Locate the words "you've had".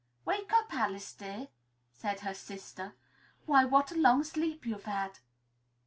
4.65-5.19